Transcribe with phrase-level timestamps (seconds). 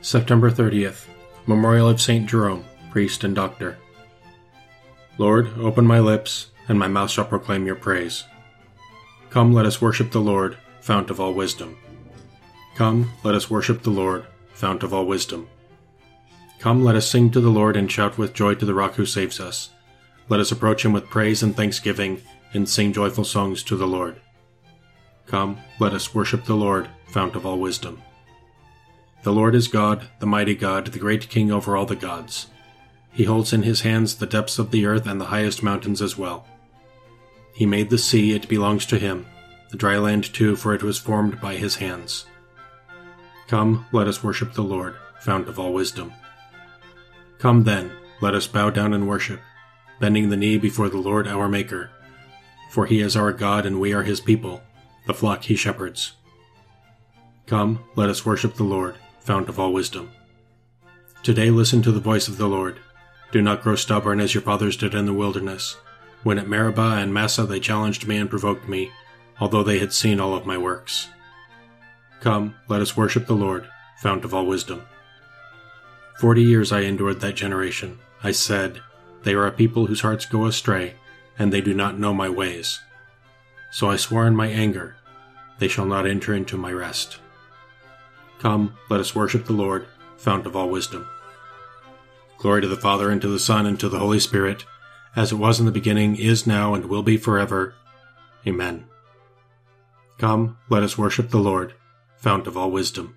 [0.00, 1.06] September 30th,
[1.46, 2.28] Memorial of St.
[2.28, 3.76] Jerome, Priest and Doctor.
[5.18, 8.22] Lord, open my lips, and my mouth shall proclaim your praise.
[9.28, 11.76] Come, let us worship the Lord, fount of all wisdom.
[12.76, 15.48] Come, let us worship the Lord, fount of all wisdom.
[16.60, 19.04] Come, let us sing to the Lord and shout with joy to the rock who
[19.04, 19.70] saves us.
[20.28, 22.22] Let us approach him with praise and thanksgiving
[22.54, 24.20] and sing joyful songs to the Lord.
[25.26, 28.00] Come, let us worship the Lord, fount of all wisdom.
[29.28, 32.46] The Lord is God, the mighty God, the great King over all the gods.
[33.12, 36.16] He holds in his hands the depths of the earth and the highest mountains as
[36.16, 36.46] well.
[37.52, 39.26] He made the sea, it belongs to him,
[39.70, 42.24] the dry land too, for it was formed by his hands.
[43.48, 46.14] Come, let us worship the Lord, fount of all wisdom.
[47.36, 47.92] Come then,
[48.22, 49.40] let us bow down and worship,
[50.00, 51.90] bending the knee before the Lord our Maker.
[52.70, 54.62] For he is our God and we are his people,
[55.06, 56.14] the flock he shepherds.
[57.44, 58.96] Come, let us worship the Lord
[59.28, 60.10] fount of all wisdom.
[61.22, 62.78] Today listen to the voice of the Lord.
[63.30, 65.76] Do not grow stubborn as your fathers did in the wilderness,
[66.22, 68.90] when at Meribah and Massah they challenged me and provoked me,
[69.38, 71.08] although they had seen all of my works.
[72.22, 73.68] Come, let us worship the Lord,
[73.98, 74.80] fount of all wisdom.
[76.18, 77.98] Forty years I endured that generation.
[78.24, 78.80] I said,
[79.24, 80.94] They are a people whose hearts go astray,
[81.38, 82.80] and they do not know my ways.
[83.72, 84.96] So I swore in my anger,
[85.58, 87.18] They shall not enter into my rest.
[88.38, 89.86] Come, let us worship the Lord,
[90.16, 91.08] fount of all wisdom.
[92.38, 94.64] Glory to the Father, and to the Son, and to the Holy Spirit,
[95.16, 97.74] as it was in the beginning, is now, and will be forever.
[98.46, 98.86] Amen.
[100.18, 101.74] Come, let us worship the Lord,
[102.16, 103.16] fount of all wisdom.